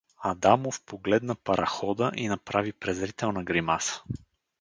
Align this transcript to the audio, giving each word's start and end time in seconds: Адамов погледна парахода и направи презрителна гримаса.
Адамов 0.19 0.81
погледна 0.85 1.35
парахода 1.35 2.11
и 2.15 2.27
направи 2.27 2.73
презрителна 2.73 3.43
гримаса. 3.43 4.01